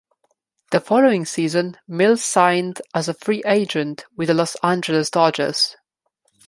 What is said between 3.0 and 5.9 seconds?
a free agent with the Los Angeles Dodgers.